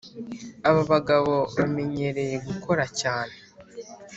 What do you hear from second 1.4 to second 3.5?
bamenyereye gukora cyane.(